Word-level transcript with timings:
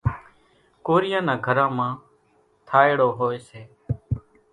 ڪورِيان 0.85 1.23
نان 1.27 1.37
گھران 1.45 1.71
مان 1.77 1.91
ٿائيڙو 2.67 3.09
هوئيَ 3.17 3.39
سي۔ 3.47 3.61